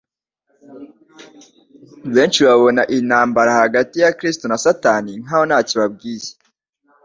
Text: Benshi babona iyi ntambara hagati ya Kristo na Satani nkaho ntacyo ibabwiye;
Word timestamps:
Benshi 2.15 2.39
babona 2.47 2.81
iyi 2.91 3.01
ntambara 3.09 3.51
hagati 3.61 3.95
ya 4.03 4.13
Kristo 4.17 4.45
na 4.47 4.57
Satani 4.65 5.11
nkaho 5.23 5.43
ntacyo 5.47 5.73
ibabwiye; 5.77 6.31